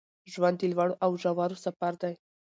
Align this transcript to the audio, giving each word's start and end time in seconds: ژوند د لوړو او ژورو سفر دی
ژوند 0.33 0.55
د 0.61 0.63
لوړو 0.71 0.93
او 1.05 1.11
ژورو 1.21 1.57
سفر 1.65 1.93
دی 2.01 2.13